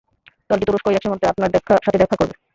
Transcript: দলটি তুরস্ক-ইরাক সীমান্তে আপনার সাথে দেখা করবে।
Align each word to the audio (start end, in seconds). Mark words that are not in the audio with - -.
দলটি 0.49 0.65
তুরস্ক-ইরাক 0.67 1.03
সীমান্তে 1.03 1.25
আপনার 1.31 1.49
সাথে 1.85 1.99
দেখা 2.01 2.15
করবে। 2.19 2.33